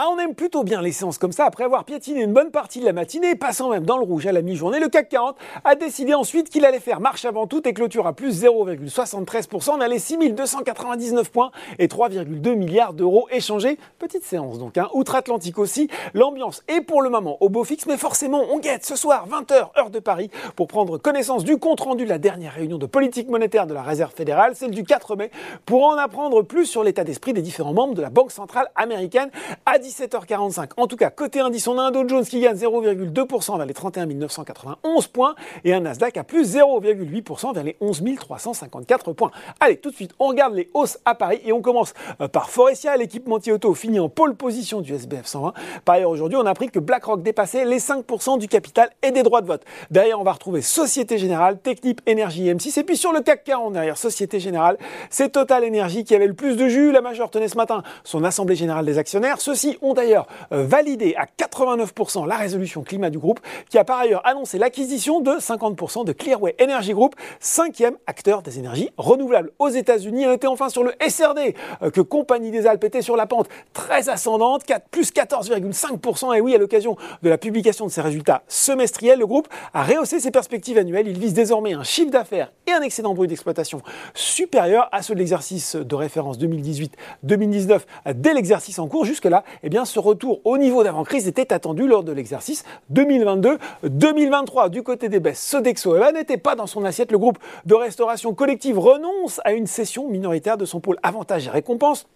Ah, 0.00 0.10
on 0.12 0.18
aime 0.20 0.36
plutôt 0.36 0.62
bien 0.62 0.80
les 0.80 0.92
séances 0.92 1.18
comme 1.18 1.32
ça. 1.32 1.44
Après 1.44 1.64
avoir 1.64 1.84
piétiné 1.84 2.22
une 2.22 2.32
bonne 2.32 2.52
partie 2.52 2.78
de 2.78 2.84
la 2.84 2.92
matinée, 2.92 3.34
passant 3.34 3.68
même 3.70 3.84
dans 3.84 3.96
le 3.96 4.04
rouge 4.04 4.28
à 4.28 4.32
la 4.32 4.42
mi-journée, 4.42 4.78
le 4.78 4.88
CAC 4.88 5.08
40 5.08 5.36
a 5.64 5.74
décidé 5.74 6.14
ensuite 6.14 6.50
qu'il 6.50 6.64
allait 6.64 6.78
faire 6.78 7.00
marche 7.00 7.24
avant 7.24 7.48
tout 7.48 7.66
et 7.66 7.72
clôture 7.72 8.06
à 8.06 8.12
plus 8.12 8.44
0,73% 8.44 9.76
vers 9.76 9.88
les 9.88 9.98
6299 9.98 11.32
points 11.32 11.50
et 11.80 11.88
3,2 11.88 12.54
milliards 12.54 12.92
d'euros 12.92 13.26
échangés. 13.32 13.76
Petite 13.98 14.22
séance 14.22 14.60
donc, 14.60 14.78
hein. 14.78 14.88
outre-Atlantique 14.94 15.58
aussi. 15.58 15.88
L'ambiance 16.14 16.62
est 16.68 16.80
pour 16.80 17.02
le 17.02 17.10
moment 17.10 17.36
au 17.40 17.48
beau 17.48 17.64
fixe, 17.64 17.86
mais 17.86 17.96
forcément, 17.96 18.44
on 18.52 18.60
guette 18.60 18.86
ce 18.86 18.94
soir 18.94 19.26
20h 19.28 19.76
heure 19.80 19.90
de 19.90 19.98
Paris 19.98 20.30
pour 20.54 20.68
prendre 20.68 20.98
connaissance 20.98 21.42
du 21.42 21.56
compte 21.56 21.80
rendu 21.80 22.04
de 22.04 22.08
la 22.08 22.18
dernière 22.18 22.52
réunion 22.52 22.78
de 22.78 22.86
politique 22.86 23.28
monétaire 23.28 23.66
de 23.66 23.74
la 23.74 23.82
Réserve 23.82 24.14
fédérale, 24.14 24.54
celle 24.54 24.70
du 24.70 24.84
4 24.84 25.16
mai, 25.16 25.32
pour 25.66 25.84
en 25.84 25.98
apprendre 25.98 26.42
plus 26.42 26.66
sur 26.66 26.84
l'état 26.84 27.02
d'esprit 27.02 27.32
des 27.32 27.42
différents 27.42 27.74
membres 27.74 27.94
de 27.94 28.02
la 28.02 28.10
Banque 28.10 28.30
centrale 28.30 28.70
américaine 28.76 29.32
à 29.66 29.80
17h45. 29.88 30.70
En 30.76 30.86
tout 30.86 30.96
cas, 30.96 31.10
côté 31.10 31.40
indice, 31.40 31.66
on 31.66 31.78
a 31.78 31.82
un 31.82 31.90
Dow 31.90 32.06
Jones 32.06 32.24
qui 32.24 32.40
gagne 32.40 32.56
0,2% 32.56 33.56
vers 33.56 33.66
les 33.66 33.74
31 33.74 34.06
991 34.06 35.06
points 35.06 35.34
et 35.64 35.72
un 35.72 35.80
Nasdaq 35.80 36.16
à 36.18 36.24
plus 36.24 36.56
0,8% 36.56 37.54
vers 37.54 37.64
les 37.64 37.76
11 37.80 38.02
354 38.16 39.12
points. 39.14 39.30
Allez, 39.60 39.78
tout 39.78 39.90
de 39.90 39.94
suite, 39.94 40.12
on 40.18 40.28
regarde 40.28 40.54
les 40.54 40.68
hausses 40.74 40.98
à 41.04 41.14
Paris 41.14 41.40
et 41.44 41.52
on 41.52 41.62
commence 41.62 41.94
euh, 42.20 42.28
par 42.28 42.50
Forestia, 42.50 42.96
l'équipementier 42.96 43.52
auto 43.52 43.72
finit 43.74 44.00
en 44.00 44.08
pole 44.08 44.34
position 44.34 44.80
du 44.80 44.94
SBF 44.94 45.26
120. 45.26 45.54
Par 45.84 45.94
ailleurs, 45.94 46.10
aujourd'hui, 46.10 46.36
on 46.36 46.44
a 46.44 46.50
appris 46.50 46.68
que 46.68 46.78
BlackRock 46.78 47.22
dépassait 47.22 47.64
les 47.64 47.78
5% 47.78 48.38
du 48.38 48.48
capital 48.48 48.90
et 49.02 49.10
des 49.10 49.22
droits 49.22 49.40
de 49.40 49.46
vote. 49.46 49.62
Derrière, 49.90 50.20
on 50.20 50.24
va 50.24 50.32
retrouver 50.32 50.60
Société 50.60 51.16
Générale, 51.16 51.58
Technip, 51.58 52.02
Énergie 52.06 52.44
M6 52.44 52.78
et 52.78 52.84
puis 52.84 52.96
sur 52.96 53.12
le 53.12 53.20
CAC 53.20 53.44
40 53.44 53.72
derrière 53.72 53.96
Société 53.96 54.38
Générale, 54.38 54.76
c'est 55.08 55.30
Total 55.30 55.64
Énergie 55.64 56.04
qui 56.04 56.14
avait 56.14 56.26
le 56.26 56.34
plus 56.34 56.56
de 56.56 56.68
jus. 56.68 56.92
La 56.92 57.00
majeure 57.00 57.30
tenait 57.30 57.48
ce 57.48 57.56
matin 57.56 57.82
son 58.04 58.24
assemblée 58.24 58.56
générale 58.56 58.84
des 58.84 58.98
actionnaires. 58.98 59.40
Ceux-ci 59.40 59.77
ont 59.82 59.94
d'ailleurs 59.94 60.26
euh, 60.52 60.64
validé 60.64 61.14
à 61.16 61.26
89% 61.26 62.26
la 62.26 62.36
résolution 62.36 62.82
climat 62.82 63.10
du 63.10 63.18
groupe, 63.18 63.40
qui 63.70 63.78
a 63.78 63.84
par 63.84 63.98
ailleurs 63.98 64.26
annoncé 64.26 64.58
l'acquisition 64.58 65.20
de 65.20 65.32
50% 65.32 66.04
de 66.04 66.12
Clearway 66.12 66.54
Energy 66.60 66.92
Group, 66.92 67.14
cinquième 67.40 67.96
acteur 68.06 68.42
des 68.42 68.58
énergies 68.58 68.90
renouvelables 68.96 69.50
aux 69.58 69.68
États-Unis. 69.68 70.24
Elle 70.24 70.32
était 70.32 70.46
enfin 70.46 70.68
sur 70.68 70.82
le 70.82 70.92
SRD, 71.06 71.54
euh, 71.82 71.90
que 71.90 72.00
Compagnie 72.00 72.50
des 72.50 72.66
Alpes 72.66 72.84
était 72.84 73.02
sur 73.02 73.16
la 73.16 73.26
pente 73.26 73.48
très 73.72 74.08
ascendante, 74.08 74.64
4, 74.64 74.88
plus 74.88 75.12
14,5%. 75.12 76.36
Et 76.36 76.40
oui, 76.40 76.54
à 76.54 76.58
l'occasion 76.58 76.96
de 77.22 77.28
la 77.28 77.38
publication 77.38 77.86
de 77.86 77.90
ses 77.90 78.00
résultats 78.00 78.42
semestriels, 78.48 79.18
le 79.18 79.26
groupe 79.26 79.48
a 79.74 79.82
rehaussé 79.84 80.20
ses 80.20 80.30
perspectives 80.30 80.78
annuelles. 80.78 81.08
Il 81.08 81.18
vise 81.18 81.34
désormais 81.34 81.74
un 81.74 81.84
chiffre 81.84 82.10
d'affaires 82.10 82.52
et 82.66 82.72
un 82.72 82.82
excédent 82.82 83.14
brut 83.14 83.28
d'exploitation 83.28 83.82
supérieur 84.14 84.88
à 84.92 85.02
ceux 85.02 85.14
de 85.14 85.18
l'exercice 85.18 85.76
de 85.76 85.94
référence 85.94 86.38
2018-2019 86.38 87.80
dès 88.14 88.34
l'exercice 88.34 88.78
en 88.78 88.88
cours. 88.88 89.04
Jusque-là, 89.04 89.44
eh 89.62 89.68
bien, 89.68 89.84
ce 89.84 89.98
retour 89.98 90.40
au 90.44 90.58
niveau 90.58 90.84
d'avant-crise 90.84 91.28
était 91.28 91.52
attendu 91.52 91.86
lors 91.86 92.04
de 92.04 92.12
l'exercice 92.12 92.64
2022-2023. 92.92 94.70
Du 94.70 94.82
côté 94.82 95.08
des 95.08 95.20
baisses, 95.20 95.42
Sodexo 95.42 95.96
n'était 96.12 96.36
pas 96.36 96.54
dans 96.54 96.66
son 96.66 96.84
assiette. 96.84 97.12
Le 97.12 97.18
groupe 97.18 97.38
de 97.64 97.74
restauration 97.74 98.34
collective 98.34 98.78
renonce 98.78 99.40
à 99.44 99.52
une 99.52 99.66
cession 99.66 100.08
minoritaire 100.08 100.56
de 100.56 100.64
son 100.64 100.80
pôle 100.80 100.98
avantages 101.02 101.46
et 101.46 101.50
récompenses 101.50 102.06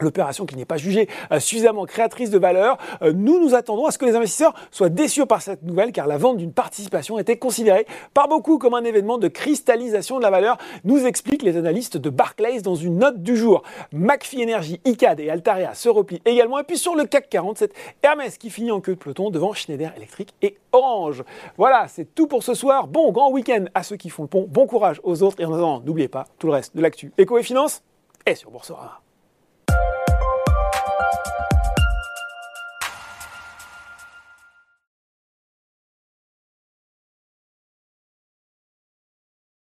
l'opération 0.00 0.46
qui 0.46 0.56
n'est 0.56 0.64
pas 0.64 0.76
jugée 0.76 1.08
euh, 1.32 1.40
suffisamment 1.40 1.84
créatrice 1.86 2.30
de 2.30 2.38
valeur. 2.38 2.78
Euh, 3.02 3.12
nous 3.12 3.40
nous 3.40 3.54
attendons 3.54 3.86
à 3.86 3.90
ce 3.90 3.98
que 3.98 4.04
les 4.04 4.16
investisseurs 4.16 4.54
soient 4.70 4.88
déçus 4.88 5.26
par 5.26 5.42
cette 5.42 5.62
nouvelle 5.62 5.92
car 5.92 6.06
la 6.06 6.18
vente 6.18 6.36
d'une 6.36 6.52
participation 6.52 7.18
était 7.18 7.36
considérée 7.36 7.86
par 8.12 8.28
beaucoup 8.28 8.58
comme 8.58 8.74
un 8.74 8.84
événement 8.84 9.18
de 9.18 9.28
cristallisation 9.28 10.18
de 10.18 10.22
la 10.22 10.30
valeur, 10.30 10.58
nous 10.84 11.06
expliquent 11.06 11.42
les 11.42 11.56
analystes 11.56 11.96
de 11.96 12.10
Barclays 12.10 12.60
dans 12.60 12.74
une 12.74 12.98
note 12.98 13.22
du 13.22 13.36
jour. 13.36 13.62
McPhee 13.92 14.42
Energy, 14.42 14.80
ICAD 14.84 15.20
et 15.20 15.30
Altaria 15.30 15.74
se 15.74 15.88
replient 15.88 16.22
également 16.24 16.58
et 16.58 16.64
puis 16.64 16.78
sur 16.78 16.94
le 16.94 17.04
CAC 17.04 17.28
40, 17.28 17.58
c'est 17.58 17.72
Hermès 18.02 18.36
qui 18.38 18.50
finit 18.50 18.72
en 18.72 18.80
queue 18.80 18.94
de 18.94 18.98
peloton 18.98 19.30
devant 19.30 19.52
Schneider 19.52 19.92
Electric 19.96 20.34
et 20.42 20.56
Orange. 20.72 21.24
Voilà, 21.56 21.86
c'est 21.88 22.14
tout 22.14 22.26
pour 22.26 22.42
ce 22.42 22.54
soir. 22.54 22.88
Bon 22.88 23.12
grand 23.12 23.30
week-end 23.30 23.64
à 23.74 23.82
ceux 23.82 23.96
qui 23.96 24.10
font 24.10 24.24
le 24.24 24.28
pont, 24.28 24.46
bon 24.48 24.66
courage 24.66 25.00
aux 25.04 25.22
autres 25.22 25.40
et 25.40 25.44
en 25.44 25.52
attendant, 25.52 25.80
n'oubliez 25.80 26.08
pas 26.08 26.26
tout 26.38 26.46
le 26.48 26.54
reste 26.54 26.76
de 26.76 26.82
l'actu 26.82 27.12
éco 27.18 27.38
et 27.38 27.42
finance 27.42 27.82
est 28.26 28.34
sur 28.34 28.50
Boursorama. 28.50 29.03